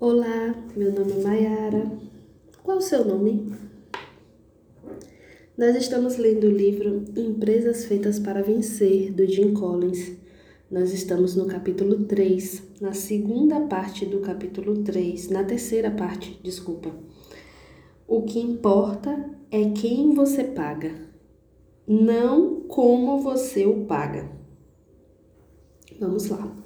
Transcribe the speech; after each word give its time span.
Olá, 0.00 0.54
meu 0.74 0.90
nome 0.94 1.12
é 1.12 1.22
Mayara. 1.22 1.92
Qual 2.62 2.78
o 2.78 2.80
seu 2.80 3.04
nome? 3.04 3.52
Nós 5.58 5.76
estamos 5.76 6.16
lendo 6.16 6.44
o 6.44 6.50
livro 6.50 7.04
Empresas 7.14 7.84
Feitas 7.84 8.18
para 8.18 8.42
Vencer, 8.42 9.12
do 9.12 9.26
Jim 9.26 9.52
Collins. 9.52 10.12
Nós 10.70 10.94
estamos 10.94 11.36
no 11.36 11.44
capítulo 11.44 12.04
3, 12.04 12.62
na 12.80 12.94
segunda 12.94 13.60
parte 13.66 14.06
do 14.06 14.20
capítulo 14.20 14.82
3, 14.82 15.28
na 15.28 15.44
terceira 15.44 15.90
parte, 15.90 16.40
desculpa. 16.42 16.90
O 18.08 18.22
que 18.22 18.40
importa 18.40 19.28
é 19.50 19.68
quem 19.68 20.14
você 20.14 20.44
paga, 20.44 20.94
não 21.86 22.62
como 22.62 23.20
você 23.20 23.66
o 23.66 23.84
paga. 23.84 24.30
Vamos 26.00 26.30
lá. 26.30 26.59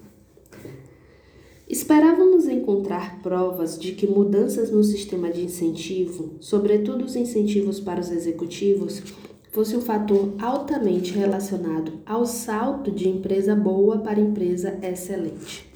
Esperávamos 1.68 2.46
encontrar 2.46 3.22
provas 3.22 3.78
de 3.78 3.92
que 3.92 4.06
mudanças 4.06 4.70
no 4.70 4.84
sistema 4.84 5.30
de 5.30 5.42
incentivo, 5.42 6.34
sobretudo 6.38 7.04
os 7.04 7.16
incentivos 7.16 7.80
para 7.80 8.00
os 8.00 8.10
executivos, 8.10 9.02
fosse 9.50 9.74
um 9.74 9.80
fator 9.80 10.34
altamente 10.38 11.12
relacionado 11.12 12.00
ao 12.04 12.26
salto 12.26 12.90
de 12.90 13.08
empresa 13.08 13.54
boa 13.54 13.98
para 13.98 14.20
empresa 14.20 14.78
excelente. 14.82 15.73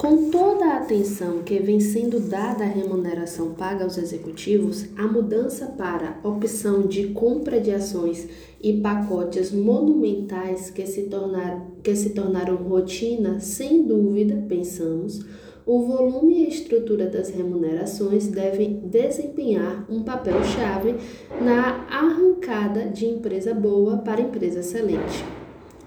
Com 0.00 0.30
toda 0.30 0.64
a 0.64 0.76
atenção 0.78 1.42
que 1.42 1.58
vem 1.58 1.78
sendo 1.78 2.20
dada 2.20 2.64
à 2.64 2.66
remuneração 2.66 3.52
paga 3.52 3.84
aos 3.84 3.98
executivos, 3.98 4.86
a 4.96 5.06
mudança 5.06 5.66
para 5.66 6.18
opção 6.24 6.86
de 6.86 7.08
compra 7.08 7.60
de 7.60 7.70
ações 7.70 8.26
e 8.62 8.80
pacotes 8.80 9.52
monumentais 9.52 10.70
que 10.70 10.86
se, 10.86 11.02
tornar, 11.02 11.66
que 11.82 11.94
se 11.94 12.14
tornaram 12.14 12.56
rotina, 12.56 13.40
sem 13.40 13.82
dúvida, 13.82 14.42
pensamos, 14.48 15.22
o 15.66 15.82
volume 15.82 16.44
e 16.44 16.46
a 16.46 16.48
estrutura 16.48 17.04
das 17.04 17.28
remunerações 17.28 18.26
devem 18.26 18.80
desempenhar 18.82 19.84
um 19.86 20.02
papel-chave 20.02 20.94
na 21.42 21.86
arrancada 21.90 22.86
de 22.86 23.04
empresa 23.04 23.52
boa 23.52 23.98
para 23.98 24.22
empresa 24.22 24.60
excelente. 24.60 25.39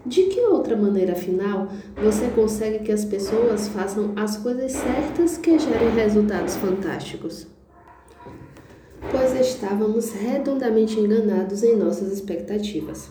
De 0.05 0.23
que 0.23 0.41
outra 0.41 0.75
maneira, 0.75 1.13
afinal, 1.13 1.69
você 1.95 2.27
consegue 2.35 2.79
que 2.79 2.91
as 2.91 3.05
pessoas 3.05 3.69
façam 3.69 4.11
as 4.17 4.35
coisas 4.35 4.73
certas 4.73 5.37
que 5.37 5.57
gerem 5.57 5.91
resultados 5.91 6.57
fantásticos? 6.57 7.47
Pois 9.09 9.33
estávamos 9.39 10.11
redondamente 10.11 10.99
enganados 10.99 11.63
em 11.63 11.77
nossas 11.77 12.11
expectativas. 12.11 13.09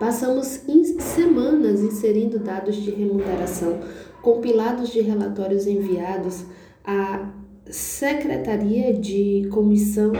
Passamos 0.00 0.62
semanas 0.98 1.80
inserindo 1.80 2.38
dados 2.38 2.76
de 2.76 2.90
remuneração 2.90 3.80
compilados 4.22 4.88
de 4.88 5.02
relatórios 5.02 5.66
enviados 5.66 6.46
à 6.82 7.30
Secretaria 7.66 8.94
de 8.94 9.46
Comissão 9.50 10.12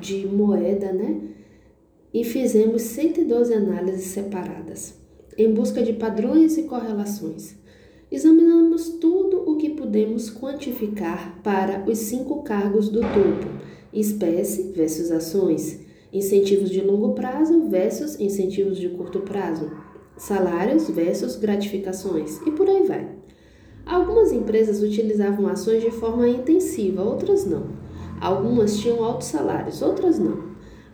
de 0.00 0.26
Moeda, 0.26 0.92
né? 0.92 1.20
E 2.12 2.24
fizemos 2.24 2.82
112 2.82 3.52
análises 3.52 4.06
separadas 4.06 4.99
em 5.36 5.52
busca 5.52 5.82
de 5.82 5.92
padrões 5.92 6.56
e 6.56 6.64
correlações. 6.64 7.54
Examinamos 8.10 8.88
tudo 9.00 9.48
o 9.48 9.56
que 9.56 9.70
pudemos 9.70 10.30
quantificar 10.30 11.40
para 11.42 11.84
os 11.88 11.98
cinco 11.98 12.42
cargos 12.42 12.88
do 12.88 13.00
topo: 13.00 13.46
espécie 13.92 14.72
versus 14.72 15.10
ações, 15.10 15.80
incentivos 16.12 16.70
de 16.70 16.80
longo 16.80 17.14
prazo 17.14 17.68
versus 17.68 18.18
incentivos 18.18 18.78
de 18.78 18.88
curto 18.88 19.20
prazo, 19.20 19.70
salários 20.16 20.90
versus 20.90 21.36
gratificações 21.36 22.40
e 22.46 22.50
por 22.50 22.68
aí 22.68 22.82
vai. 22.82 23.08
Algumas 23.86 24.32
empresas 24.32 24.82
utilizavam 24.82 25.46
ações 25.46 25.82
de 25.82 25.90
forma 25.90 26.28
intensiva, 26.28 27.02
outras 27.02 27.46
não. 27.46 27.68
Algumas 28.20 28.76
tinham 28.76 29.02
altos 29.04 29.28
salários, 29.28 29.82
outras 29.82 30.18
não. 30.18 30.49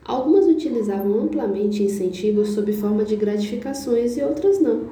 Algumas 0.06 0.46
utilizavam 0.46 1.20
amplamente 1.20 1.82
incentivos 1.82 2.50
sob 2.50 2.72
forma 2.72 3.04
de 3.04 3.16
gratificações 3.16 4.16
e 4.16 4.22
outras 4.22 4.60
não. 4.60 4.88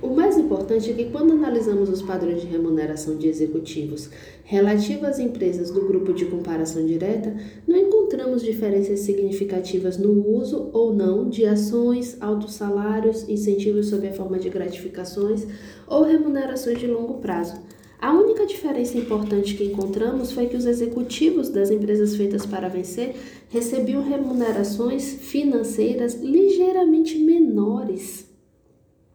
O 0.00 0.14
mais 0.14 0.38
importante 0.38 0.90
é 0.90 0.94
que, 0.94 1.10
quando 1.10 1.32
analisamos 1.32 1.88
os 1.88 2.00
padrões 2.00 2.40
de 2.40 2.46
remuneração 2.46 3.16
de 3.16 3.26
executivos 3.26 4.08
relativos 4.44 5.04
às 5.04 5.18
empresas 5.18 5.70
do 5.70 5.80
grupo 5.86 6.12
de 6.12 6.26
comparação 6.26 6.86
direta, 6.86 7.34
não 7.66 7.76
encontramos 7.76 8.42
diferenças 8.42 9.00
significativas 9.00 9.98
no 9.98 10.12
uso 10.28 10.70
ou 10.72 10.92
não 10.94 11.28
de 11.28 11.44
ações, 11.44 12.16
altos 12.20 12.54
salários, 12.54 13.28
incentivos 13.28 13.88
sob 13.88 14.06
a 14.06 14.12
forma 14.12 14.38
de 14.38 14.48
gratificações 14.48 15.44
ou 15.88 16.04
remunerações 16.04 16.78
de 16.78 16.86
longo 16.86 17.14
prazo. 17.14 17.60
A 18.02 18.12
única 18.12 18.44
diferença 18.44 18.98
importante 18.98 19.54
que 19.54 19.62
encontramos 19.62 20.32
foi 20.32 20.48
que 20.48 20.56
os 20.56 20.66
executivos 20.66 21.48
das 21.48 21.70
empresas 21.70 22.16
feitas 22.16 22.44
para 22.44 22.68
vencer 22.68 23.14
recebiam 23.48 24.02
remunerações 24.02 25.12
financeiras 25.12 26.14
ligeiramente 26.14 27.16
menores, 27.16 28.26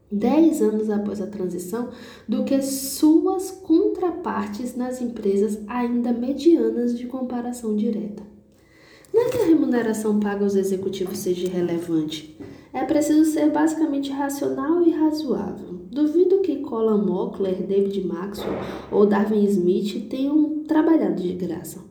10 0.10 0.62
anos 0.62 0.90
após 0.90 1.20
a 1.20 1.28
transição, 1.28 1.90
do 2.30 2.46
que 2.46 2.62
suas 2.62 3.52
contrapartes 3.52 4.74
nas 4.74 5.02
empresas 5.02 5.60
ainda 5.68 6.14
medianas 6.14 6.98
de 6.98 7.08
comparação 7.08 7.76
direta. 7.76 8.24
Não 9.14 9.24
é 9.24 9.30
que 9.30 9.38
a 9.38 9.48
remuneração 9.48 10.18
paga 10.18 10.46
aos 10.46 10.56
executivos 10.56 11.18
seja 11.18 11.50
relevante. 11.50 12.40
É 12.78 12.84
preciso 12.86 13.26
ser 13.26 13.50
basicamente 13.50 14.12
racional 14.12 14.84
e 14.84 14.92
razoável. 14.92 15.80
Duvido 15.90 16.42
que 16.42 16.58
Colin 16.58 17.04
Mockler, 17.08 17.66
David 17.66 18.06
Maxwell 18.06 18.54
ou 18.92 19.04
Darwin 19.04 19.44
Smith 19.46 20.08
tenham 20.08 20.60
trabalhado 20.60 21.20
de 21.20 21.34
graça. 21.34 21.84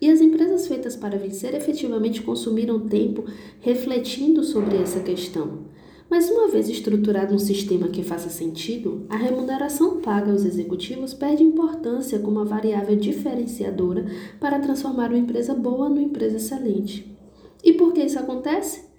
E 0.00 0.08
as 0.08 0.22
empresas 0.22 0.66
feitas 0.66 0.96
para 0.96 1.18
vencer 1.18 1.54
efetivamente 1.54 2.22
consumiram 2.22 2.88
tempo 2.88 3.26
refletindo 3.60 4.42
sobre 4.42 4.78
essa 4.78 5.00
questão. 5.00 5.66
Mas 6.08 6.30
uma 6.30 6.48
vez 6.48 6.66
estruturado 6.66 7.34
um 7.34 7.38
sistema 7.38 7.88
que 7.88 8.02
faça 8.02 8.30
sentido, 8.30 9.04
a 9.10 9.16
remuneração 9.16 10.00
paga 10.00 10.32
aos 10.32 10.46
executivos 10.46 11.12
perde 11.12 11.42
importância 11.42 12.18
como 12.18 12.38
uma 12.38 12.44
variável 12.46 12.96
diferenciadora 12.96 14.06
para 14.40 14.58
transformar 14.60 15.10
uma 15.10 15.18
empresa 15.18 15.52
boa 15.52 15.90
numa 15.90 16.00
empresa 16.00 16.38
excelente. 16.38 17.14
E 17.62 17.74
por 17.74 17.92
que 17.92 18.02
isso 18.02 18.18
acontece? 18.18 18.91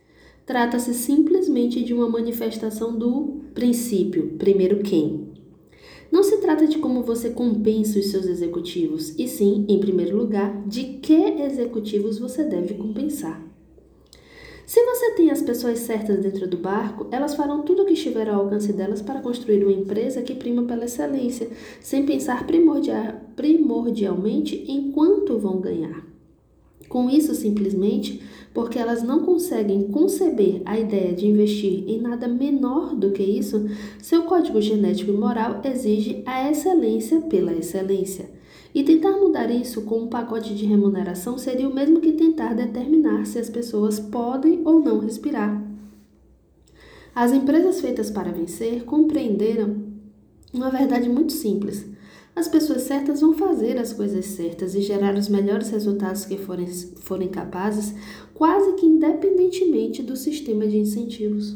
Trata-se 0.46 0.94
simplesmente 0.94 1.82
de 1.84 1.94
uma 1.94 2.10
manifestação 2.10 2.98
do 2.98 3.42
princípio, 3.54 4.36
primeiro 4.38 4.84
quem. 4.84 5.30
Não 6.12 6.22
se 6.22 6.38
trata 6.38 6.68
de 6.68 6.78
como 6.78 7.02
você 7.02 7.30
compensa 7.30 7.98
os 7.98 8.12
seus 8.12 8.26
executivos, 8.26 9.18
e 9.18 9.28
sim, 9.28 9.66
em 9.68 9.80
primeiro 9.80 10.16
lugar, 10.16 10.68
de 10.68 10.84
que 11.02 11.14
executivos 11.14 12.20
você 12.20 12.44
deve 12.44 12.74
compensar. 12.74 13.42
Se 14.66 14.84
você 14.86 15.12
tem 15.12 15.32
as 15.32 15.42
pessoas 15.42 15.80
certas 15.80 16.20
dentro 16.20 16.48
do 16.48 16.58
barco, 16.58 17.08
elas 17.12 17.36
farão 17.36 17.64
tudo 17.64 17.84
o 17.84 17.86
que 17.86 17.94
estiver 17.94 18.30
ao 18.30 18.42
alcance 18.42 18.72
delas 18.74 19.02
para 19.02 19.22
construir 19.22 19.64
uma 19.64 19.74
empresa 19.74 20.22
que 20.22 20.36
prima 20.36 20.64
pela 20.64 20.86
excelência, 20.86 21.50
sem 21.82 22.06
pensar 22.06 22.46
primordial, 22.46 23.22
primordialmente 23.36 24.64
em 24.68 24.92
quanto 24.92 25.38
vão 25.38 25.60
ganhar. 25.60 26.13
Com 26.94 27.10
isso, 27.10 27.34
simplesmente 27.34 28.22
porque 28.54 28.78
elas 28.78 29.02
não 29.02 29.22
conseguem 29.26 29.88
conceber 29.88 30.62
a 30.64 30.80
ideia 30.80 31.12
de 31.12 31.26
investir 31.26 31.86
em 31.88 32.00
nada 32.00 32.28
menor 32.28 32.96
do 32.96 33.10
que 33.10 33.24
isso, 33.24 33.66
seu 34.00 34.22
código 34.26 34.62
genético 34.62 35.10
e 35.10 35.18
moral 35.18 35.60
exige 35.64 36.22
a 36.24 36.52
excelência 36.52 37.20
pela 37.22 37.52
excelência. 37.52 38.30
E 38.76 38.84
tentar 38.84 39.14
mudar 39.14 39.50
isso 39.50 39.82
com 39.82 40.04
um 40.04 40.08
pacote 40.08 40.54
de 40.54 40.68
remuneração 40.68 41.36
seria 41.36 41.68
o 41.68 41.74
mesmo 41.74 42.00
que 42.00 42.12
tentar 42.12 42.54
determinar 42.54 43.26
se 43.26 43.40
as 43.40 43.50
pessoas 43.50 44.00
podem 44.00 44.62
ou 44.64 44.80
não 44.80 45.00
respirar. 45.00 45.64
As 47.16 47.32
empresas 47.32 47.82
feitas 47.82 48.12
para 48.12 48.32
vencer 48.32 48.84
compreenderam 48.84 49.78
uma 50.54 50.70
verdade 50.70 51.10
muito 51.10 51.34
simples. 51.34 51.92
As 52.36 52.48
pessoas 52.48 52.82
certas 52.82 53.22
vão 53.22 53.34
fazer 53.34 53.78
as 53.78 53.94
coisas 53.94 54.26
certas 54.26 54.74
e 54.74 54.82
gerar 54.82 55.16
os 55.16 55.30
melhores 55.30 55.70
resultados 55.70 56.26
que 56.26 56.36
forem, 56.36 56.66
forem 56.68 57.28
capazes, 57.28 57.94
quase 58.34 58.74
que 58.74 58.88
independentemente 58.88 60.02
do 60.02 60.16
sistema 60.16 60.68
de 60.68 60.78
incentivos. 60.78 61.56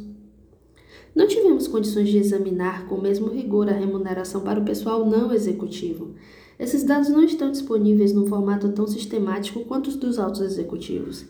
Não 1.16 1.28
tivemos 1.28 1.68
condições 1.68 2.10
de 2.10 2.20
examinar 2.20 2.88
com 2.88 2.94
o 2.94 3.02
mesmo 3.02 3.28
rigor 3.28 3.68
a 3.68 3.74
remuneração 3.74 4.42
para 4.42 4.60
o 4.60 4.64
pessoal 4.66 5.04
não 5.04 5.34
executivo. 5.34 6.14
Esses 6.60 6.84
dados 6.84 7.10
não 7.10 7.24
estão 7.24 7.50
disponíveis 7.50 8.14
num 8.14 8.28
formato 8.28 8.70
tão 8.70 8.86
sistemático 8.86 9.66
quanto 9.66 9.88
os 9.88 9.96
dos 9.96 10.20
altos 10.20 10.42
executivos. 10.42 11.26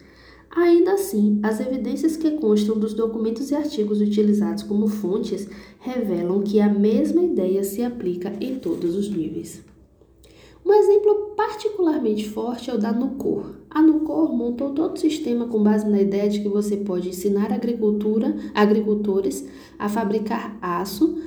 Ainda 0.50 0.94
assim, 0.94 1.40
as 1.44 1.60
evidências 1.60 2.18
que 2.18 2.32
constam 2.32 2.78
dos 2.78 2.94
documentos 2.94 3.52
e 3.52 3.56
artigos 3.56 4.02
utilizados 4.02 4.64
como 4.64 4.88
fontes 4.88 5.48
revelam 5.80 6.42
que 6.42 6.60
a 6.60 6.70
mesma 6.70 7.22
ideia 7.22 7.64
se 7.64 7.84
aplica 7.84 8.34
em 8.42 8.56
todos 8.56 8.96
os 8.96 9.10
níveis. 9.10 9.64
Um 10.66 10.74
exemplo 10.74 11.34
particularmente 11.36 12.30
forte 12.30 12.70
é 12.70 12.74
o 12.74 12.78
da 12.78 12.92
Nucor. 12.92 13.56
A 13.70 13.82
Nucor 13.82 14.34
montou 14.34 14.72
todo 14.72 14.96
o 14.96 15.00
sistema 15.00 15.48
com 15.48 15.64
base 15.64 15.88
na 15.88 16.02
ideia 16.02 16.30
de 16.30 16.42
que 16.42 16.50
você 16.50 16.78
pode 16.78 17.10
ensinar 17.10 17.54
agricultura, 17.54 18.36
agricultores 18.54 19.48
a 19.78 19.88
fabricar 19.88 20.58
aço 20.62 21.18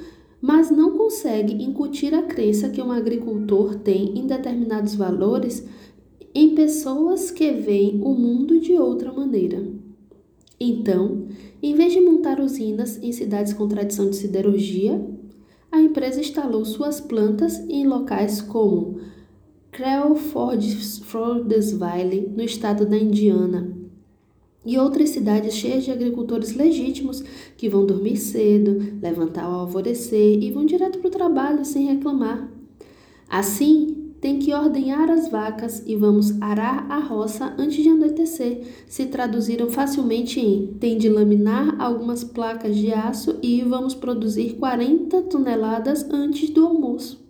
mas 0.40 0.70
não 0.70 0.96
consegue 0.96 1.62
incutir 1.62 2.14
a 2.14 2.22
crença 2.22 2.70
que 2.70 2.80
um 2.80 2.90
agricultor 2.90 3.74
tem 3.74 4.18
em 4.18 4.26
determinados 4.26 4.94
valores 4.94 5.66
em 6.34 6.54
pessoas 6.54 7.30
que 7.30 7.52
veem 7.52 8.00
o 8.02 8.14
mundo 8.14 8.60
de 8.60 8.74
outra 8.74 9.12
maneira. 9.12 9.66
Então, 10.58 11.26
em 11.62 11.74
vez 11.74 11.92
de 11.92 12.00
montar 12.00 12.40
usinas 12.40 13.02
em 13.02 13.12
cidades 13.12 13.52
com 13.52 13.66
tradição 13.66 14.10
de 14.10 14.16
siderurgia, 14.16 15.04
a 15.72 15.80
empresa 15.80 16.20
instalou 16.20 16.64
suas 16.64 17.00
plantas 17.00 17.58
em 17.68 17.86
locais 17.86 18.42
como 18.42 19.00
Crawfordsville, 19.70 22.28
no 22.34 22.42
estado 22.42 22.84
da 22.84 22.98
Indiana, 22.98 23.72
e 24.64 24.76
outras 24.76 25.10
cidades 25.10 25.54
cheias 25.54 25.84
de 25.84 25.90
agricultores 25.90 26.54
legítimos 26.54 27.22
que 27.56 27.68
vão 27.68 27.86
dormir 27.86 28.16
cedo, 28.16 28.98
levantar 29.00 29.44
ao 29.44 29.60
alvorecer 29.60 30.42
e 30.42 30.50
vão 30.50 30.66
direto 30.66 30.98
para 30.98 31.08
o 31.08 31.12
trabalho 31.12 31.64
sem 31.64 31.86
reclamar. 31.86 32.50
Assim, 33.28 33.99
tem 34.20 34.38
que 34.38 34.52
ordenhar 34.52 35.10
as 35.10 35.28
vacas 35.28 35.82
e 35.86 35.96
vamos 35.96 36.40
arar 36.42 36.86
a 36.90 36.98
roça 36.98 37.54
antes 37.58 37.82
de 37.82 37.88
anoitecer. 37.88 38.62
Se 38.86 39.06
traduziram 39.06 39.70
facilmente 39.70 40.38
em 40.38 40.66
tem 40.78 40.98
de 40.98 41.08
laminar 41.08 41.80
algumas 41.80 42.22
placas 42.22 42.76
de 42.76 42.92
aço 42.92 43.36
e 43.42 43.62
vamos 43.62 43.94
produzir 43.94 44.54
40 44.54 45.22
toneladas 45.22 46.08
antes 46.10 46.50
do 46.50 46.66
almoço. 46.66 47.20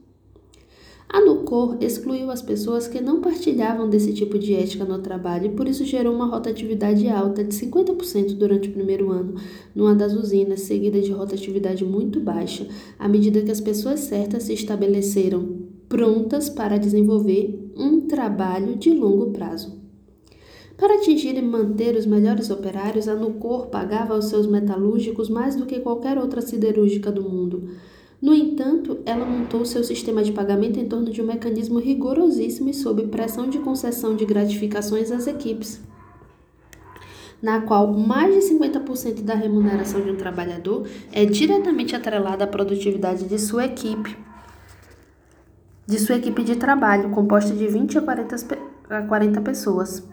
A 1.13 1.21
Nucor 1.21 1.77
excluiu 1.81 2.31
as 2.31 2.41
pessoas 2.41 2.87
que 2.87 3.01
não 3.01 3.21
partilhavam 3.21 3.91
desse 3.91 4.13
tipo 4.13 4.39
de 4.39 4.55
ética 4.55 4.85
no 4.85 5.01
trabalho 5.01 5.47
e 5.47 5.57
por 5.57 5.67
isso 5.67 5.85
gerou 5.85 6.15
uma 6.15 6.27
rotatividade 6.27 7.09
alta 7.09 7.43
de 7.43 7.53
50% 7.53 8.35
durante 8.35 8.69
o 8.69 8.73
primeiro 8.73 9.11
ano 9.11 9.35
numa 9.75 9.93
das 9.93 10.13
usinas, 10.13 10.61
seguida 10.61 11.01
de 11.01 11.11
rotatividade 11.11 11.85
muito 11.85 12.21
baixa, 12.21 12.65
à 12.97 13.09
medida 13.09 13.43
que 13.43 13.51
as 13.51 13.61
pessoas 13.61 13.99
certas 14.01 14.45
se 14.45 14.53
estabeleceram 14.53 15.60
prontas 15.91 16.49
para 16.49 16.79
desenvolver 16.79 17.73
um 17.77 18.03
trabalho 18.03 18.77
de 18.77 18.91
longo 18.91 19.33
prazo. 19.33 19.81
Para 20.77 20.95
atingir 20.95 21.37
e 21.37 21.43
manter 21.43 21.97
os 21.97 22.07
melhores 22.07 22.49
operários, 22.49 23.09
a 23.09 23.17
Nucor 23.17 23.67
pagava 23.67 24.15
aos 24.15 24.27
seus 24.27 24.47
metalúrgicos 24.47 25.29
mais 25.29 25.57
do 25.57 25.67
que 25.67 25.81
qualquer 25.81 26.17
outra 26.17 26.41
siderúrgica 26.41 27.11
do 27.11 27.29
mundo. 27.29 27.71
No 28.23 28.33
entanto, 28.33 28.99
ela 29.05 29.27
montou 29.27 29.65
seu 29.65 29.83
sistema 29.83 30.23
de 30.23 30.31
pagamento 30.31 30.79
em 30.79 30.87
torno 30.87 31.11
de 31.11 31.21
um 31.21 31.27
mecanismo 31.27 31.81
rigorosíssimo 31.81 32.71
e 32.71 32.75
sob 32.75 33.09
pressão 33.09 33.51
de 33.51 33.59
concessão 33.59 34.15
de 34.15 34.25
gratificações 34.25 35.11
às 35.11 35.27
equipes, 35.27 35.81
na 37.43 37.63
qual 37.63 37.93
mais 37.93 38.33
de 38.33 38.55
50% 38.55 39.23
da 39.23 39.35
remuneração 39.35 40.01
de 40.01 40.11
um 40.13 40.17
trabalhador 40.17 40.87
é 41.11 41.25
diretamente 41.25 41.97
atrelada 41.97 42.45
à 42.45 42.47
produtividade 42.47 43.25
de 43.25 43.39
sua 43.41 43.65
equipe 43.65 44.30
de 45.91 45.99
sua 45.99 46.15
equipe 46.15 46.45
de 46.45 46.55
trabalho, 46.55 47.11
composta 47.11 47.53
de 47.53 47.67
20 47.67 47.99
a 47.99 48.03
40, 48.03 48.37
a 48.89 49.03
40 49.03 49.41
pessoas. 49.41 50.07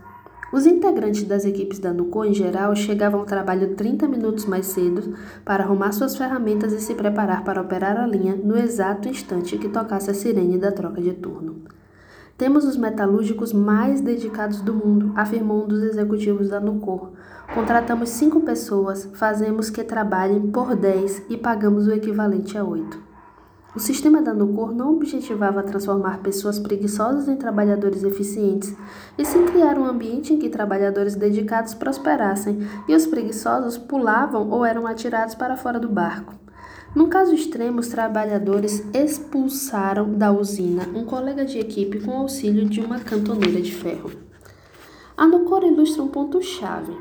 Os 0.52 0.66
integrantes 0.66 1.24
das 1.26 1.46
equipes 1.46 1.78
da 1.78 1.94
NUCO, 1.94 2.26
em 2.26 2.34
geral, 2.34 2.76
chegavam 2.76 3.20
ao 3.20 3.28
trabalho 3.28 3.76
30 3.76 4.08
minutos 4.08 4.46
mais 4.46 4.66
cedo 4.66 5.14
para 5.46 5.64
arrumar 5.64 5.92
suas 5.92 6.18
ferramentas 6.18 6.74
e 6.74 6.80
se 6.80 6.96
preparar 6.96 7.44
para 7.44 7.62
operar 7.62 7.96
a 7.96 8.08
linha 8.08 8.36
no 8.36 8.58
exato 8.58 9.08
instante 9.08 9.56
que 9.60 9.70
tocasse 9.70 10.10
a 10.10 10.16
sirene 10.16 10.58
da 10.58 10.72
troca 10.72 11.00
de 11.00 11.14
turno. 11.14 11.62
Temos 12.36 12.66
os 12.66 12.76
metalúrgicos 12.76 13.54
mais 13.54 14.02
dedicados 14.02 14.62
do 14.62 14.74
mundo, 14.74 15.12
afirmou 15.16 15.64
um 15.64 15.68
dos 15.68 15.84
executivos 15.84 16.50
da 16.50 16.60
Nucor. 16.60 17.12
Contratamos 17.54 18.10
cinco 18.10 18.42
pessoas, 18.42 19.08
fazemos 19.14 19.70
que 19.70 19.84
trabalhem 19.84 20.48
por 20.48 20.76
10 20.76 21.26
e 21.30 21.38
pagamos 21.38 21.86
o 21.86 21.94
equivalente 21.94 22.58
a 22.58 22.64
8. 22.64 23.07
O 23.78 23.80
sistema 23.80 24.24
da 24.24 24.34
Nucor 24.34 24.74
não 24.74 24.96
objetivava 24.96 25.62
transformar 25.62 26.24
pessoas 26.24 26.58
preguiçosas 26.58 27.28
em 27.28 27.36
trabalhadores 27.36 28.02
eficientes, 28.02 28.76
e 29.16 29.24
sim 29.24 29.46
criar 29.46 29.78
um 29.78 29.86
ambiente 29.86 30.34
em 30.34 30.40
que 30.40 30.50
trabalhadores 30.50 31.14
dedicados 31.14 31.76
prosperassem 31.76 32.68
e 32.88 32.96
os 32.96 33.06
preguiçosos 33.06 33.78
pulavam 33.78 34.50
ou 34.50 34.66
eram 34.66 34.88
atirados 34.88 35.36
para 35.36 35.56
fora 35.56 35.80
do 35.80 35.88
barco. 35.88 36.34
Num 36.96 37.08
caso 37.08 37.36
extremo, 37.36 37.80
os 37.80 37.88
trabalhadores 37.88 38.84
expulsaram 38.96 40.12
da 40.12 40.32
usina 40.32 40.88
um 40.96 41.06
colega 41.06 41.46
de 41.46 41.60
equipe 41.60 42.00
com 42.00 42.18
auxílio 42.18 42.68
de 42.68 42.82
uma 42.82 42.98
cantoneira 42.98 43.62
de 43.62 43.76
ferro. 43.76 44.10
A 45.16 45.28
Nucor 45.28 45.64
ilustra 45.64 46.02
um 46.02 46.08
ponto-chave. 46.08 46.98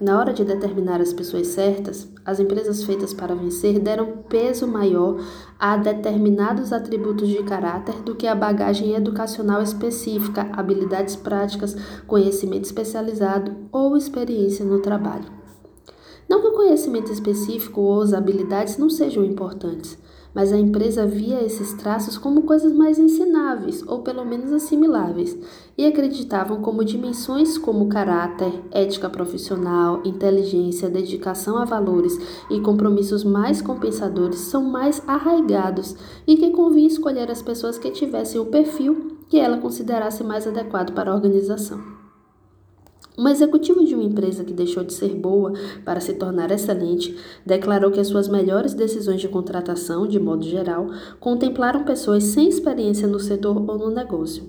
Na 0.00 0.18
hora 0.18 0.32
de 0.32 0.44
determinar 0.44 1.00
as 1.00 1.12
pessoas 1.12 1.46
certas, 1.48 2.08
as 2.24 2.40
empresas 2.40 2.82
feitas 2.82 3.14
para 3.14 3.34
vencer 3.34 3.78
deram 3.78 4.24
peso 4.28 4.66
maior 4.66 5.20
a 5.56 5.76
determinados 5.76 6.72
atributos 6.72 7.28
de 7.28 7.40
caráter 7.44 8.02
do 8.02 8.16
que 8.16 8.26
a 8.26 8.34
bagagem 8.34 8.94
educacional 8.94 9.62
específica, 9.62 10.48
habilidades 10.52 11.14
práticas, 11.14 11.76
conhecimento 12.08 12.64
especializado 12.64 13.54
ou 13.70 13.96
experiência 13.96 14.64
no 14.64 14.80
trabalho. 14.80 15.30
Não 16.28 16.40
que 16.40 16.48
o 16.48 16.52
conhecimento 16.52 17.12
específico 17.12 17.80
ou 17.80 18.02
as 18.02 18.12
habilidades 18.12 18.76
não 18.76 18.90
sejam 18.90 19.24
importantes, 19.24 19.96
mas 20.34 20.52
a 20.52 20.58
empresa 20.58 21.06
via 21.06 21.42
esses 21.42 21.72
traços 21.74 22.18
como 22.18 22.42
coisas 22.42 22.72
mais 22.72 22.98
ensináveis 22.98 23.82
ou 23.86 24.00
pelo 24.00 24.24
menos 24.24 24.52
assimiláveis 24.52 25.38
e 25.78 25.86
acreditavam 25.86 26.60
como 26.60 26.84
dimensões 26.84 27.56
como 27.56 27.88
caráter, 27.88 28.52
ética 28.70 29.08
profissional, 29.08 30.02
inteligência, 30.04 30.90
dedicação 30.90 31.56
a 31.56 31.64
valores 31.64 32.18
e 32.50 32.60
compromissos 32.60 33.22
mais 33.22 33.62
compensadores 33.62 34.40
são 34.40 34.62
mais 34.62 35.02
arraigados 35.06 35.94
e 36.26 36.36
que 36.36 36.50
convinha 36.50 36.88
escolher 36.88 37.30
as 37.30 37.42
pessoas 37.42 37.78
que 37.78 37.90
tivessem 37.90 38.40
o 38.40 38.46
perfil 38.46 39.18
que 39.28 39.38
ela 39.38 39.58
considerasse 39.58 40.22
mais 40.22 40.46
adequado 40.46 40.92
para 40.92 41.10
a 41.10 41.14
organização. 41.14 41.93
Uma 43.16 43.30
executiva 43.30 43.84
de 43.84 43.94
uma 43.94 44.02
empresa 44.02 44.42
que 44.42 44.52
deixou 44.52 44.82
de 44.82 44.92
ser 44.92 45.14
boa 45.14 45.52
para 45.84 46.00
se 46.00 46.14
tornar 46.14 46.50
excelente 46.50 47.16
declarou 47.46 47.92
que 47.92 48.00
as 48.00 48.08
suas 48.08 48.26
melhores 48.26 48.74
decisões 48.74 49.20
de 49.20 49.28
contratação, 49.28 50.04
de 50.04 50.18
modo 50.18 50.44
geral, 50.44 50.88
contemplaram 51.20 51.84
pessoas 51.84 52.24
sem 52.24 52.48
experiência 52.48 53.06
no 53.06 53.20
setor 53.20 53.56
ou 53.56 53.78
no 53.78 53.90
negócio. 53.90 54.42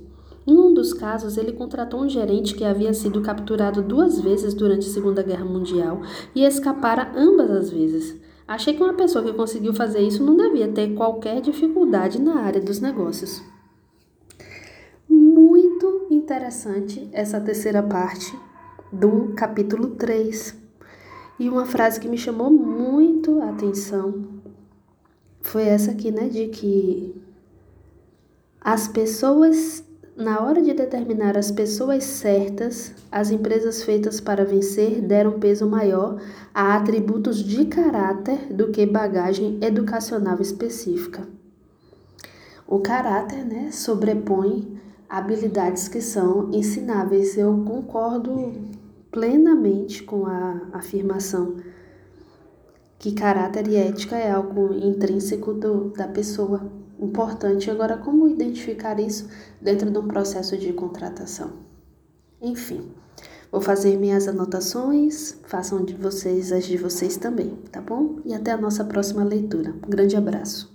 Em 0.47 0.57
um 0.57 0.73
dos 0.73 0.94
casos, 0.94 1.38
ele 1.38 1.51
contratou 1.51 2.01
um 2.01 2.09
gerente 2.09 2.56
que 2.56 2.63
havia 2.63 2.91
sido 2.91 3.21
capturado 3.21 3.83
duas 3.83 4.19
vezes 4.19 4.56
durante 4.56 4.88
a 4.88 4.91
Segunda 4.91 5.21
Guerra 5.21 5.45
Mundial 5.45 6.01
e 6.33 6.44
escapara 6.44 7.12
ambas 7.15 7.51
as 7.51 7.69
vezes. 7.69 8.19
Achei 8.47 8.73
que 8.73 8.81
uma 8.81 8.94
pessoa 8.94 9.23
que 9.23 9.33
conseguiu 9.33 9.73
fazer 9.73 10.01
isso 10.01 10.23
não 10.23 10.35
devia 10.35 10.67
ter 10.67 10.95
qualquer 10.95 11.39
dificuldade 11.39 12.19
na 12.19 12.39
área 12.39 12.62
dos 12.62 12.79
negócios. 12.79 13.44
Muito 15.07 16.07
interessante 16.10 17.07
essa 17.12 17.39
terceira 17.39 17.84
parte 17.84 18.36
do 18.92 19.34
capítulo 19.36 19.89
3. 19.92 20.56
E 21.39 21.50
uma 21.50 21.65
frase 21.65 22.00
que 22.00 22.08
me 22.08 22.18
chamou 22.18 22.50
muito 22.50 23.42
a 23.42 23.50
atenção 23.50 24.36
foi 25.42 25.63
essa 25.63 25.92
aqui, 25.92 26.12
né, 26.12 26.27
de 26.27 26.48
que 26.48 27.15
as 28.60 28.88
pessoas, 28.88 29.84
na 30.18 30.42
hora 30.42 30.62
de 30.62 30.74
determinar 30.74 31.38
as 31.38 31.51
pessoas 31.51 32.04
certas, 32.04 32.94
as 33.12 33.30
empresas 33.30 33.84
feitas 33.84 34.20
para 34.20 34.44
vencer 34.44 35.01
deram 35.01 35.39
peso 35.39 35.68
maior 35.68 36.20
a 36.54 36.75
atributos 36.75 37.44
de 37.44 37.65
caráter 37.65 38.51
do 38.51 38.72
que 38.72 38.86
bagagem 38.86 39.60
educacional 39.62 40.42
específica. 40.42 41.27
O 42.68 42.80
caráter, 42.80 43.46
né, 43.46 43.70
sobrepõe 43.72 44.80
habilidades 45.08 45.88
que 45.88 46.01
são 46.01 46.50
ensináveis. 46.51 47.38
Eu 47.38 47.63
concordo 47.63 48.54
plenamente 49.15 50.03
com 50.03 50.25
a 50.25 50.60
afirmação 50.74 51.55
que 53.00 53.13
caráter 53.13 53.65
e 53.69 53.77
ética 53.77 54.17
é 54.17 54.29
algo 54.29 54.74
intrínseco 54.74 55.53
do, 55.53 55.91
da 55.91 56.05
pessoa, 56.05 56.69
importante. 57.00 57.72
Agora, 57.72 57.98
como 57.98 58.27
identificar 58.27 59.00
isso 59.00 59.29
dentro 59.62 59.89
de 59.89 59.98
um 59.98 60.05
processo 60.05 60.57
de 60.57 60.74
contratação? 60.74 61.53
Enfim, 62.41 62.91
vou 63.50 63.62
fazer 63.62 63.98
minhas 63.98 64.27
anotações, 64.27 65.38
façam 65.45 65.86
de 65.86 65.93
vocês 65.93 66.51
as 66.51 66.65
de 66.65 66.75
vocês 66.75 67.15
também, 67.15 67.55
tá 67.72 67.79
bom? 67.79 68.19
E 68.25 68.34
até 68.34 68.51
a 68.51 68.57
nossa 68.57 68.84
próxima 68.84 69.24
leitura. 69.24 69.74
Um 69.86 69.89
grande 69.89 70.17
abraço. 70.17 70.75